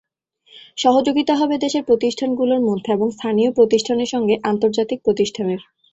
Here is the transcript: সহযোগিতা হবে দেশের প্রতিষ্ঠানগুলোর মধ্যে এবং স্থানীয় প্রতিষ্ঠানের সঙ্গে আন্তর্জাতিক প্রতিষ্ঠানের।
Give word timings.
সহযোগিতা 0.77 1.33
হবে 1.35 1.55
দেশের 1.57 1.83
প্রতিষ্ঠানগুলোর 1.83 2.61
মধ্যে 2.61 2.89
এবং 2.93 3.07
স্থানীয় 3.11 3.49
প্রতিষ্ঠানের 3.51 4.09
সঙ্গে 4.09 4.35
আন্তর্জাতিক 4.43 4.99
প্রতিষ্ঠানের। 5.03 5.61